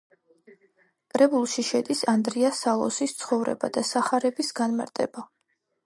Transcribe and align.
კრებულში 1.15 1.65
შედის 1.67 2.03
ანდრია 2.15 2.53
სალოსის 2.63 3.17
ცხოვრება 3.21 3.73
და 3.79 3.85
სახარების 3.95 4.55
განმარტება. 4.63 5.29